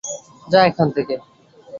যা 0.47 0.59
এখান 0.69 0.87
থেকে! 0.95 1.15